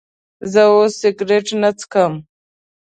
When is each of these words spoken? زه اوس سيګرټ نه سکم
زه 0.51 0.61
اوس 0.71 0.91
سيګرټ 1.01 1.47
نه 1.61 1.69
سکم 1.79 2.13